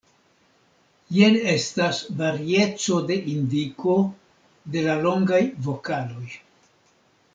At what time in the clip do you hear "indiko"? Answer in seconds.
3.35-3.99